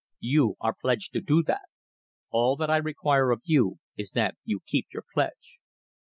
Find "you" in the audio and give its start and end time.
0.23-0.55, 3.45-3.77, 4.43-4.59